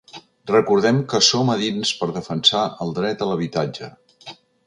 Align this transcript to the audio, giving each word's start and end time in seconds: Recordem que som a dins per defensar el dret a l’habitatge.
Recordem 0.51 1.01
que 1.11 1.19
som 1.25 1.51
a 1.55 1.57
dins 1.65 1.91
per 2.01 2.09
defensar 2.15 2.63
el 2.87 2.95
dret 3.01 3.23
a 3.27 3.31
l’habitatge. 3.33 3.93